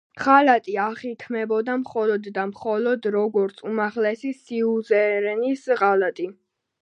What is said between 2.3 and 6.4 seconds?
და მხოლოდ როგორც უმაღლესი სიუზერენის ღალატი.